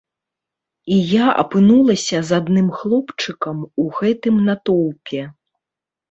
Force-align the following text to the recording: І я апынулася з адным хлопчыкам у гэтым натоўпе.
І 0.93 0.95
я 1.09 1.33
апынулася 1.41 2.21
з 2.29 2.39
адным 2.41 2.67
хлопчыкам 2.77 3.57
у 3.83 3.85
гэтым 3.99 4.35
натоўпе. 4.49 5.21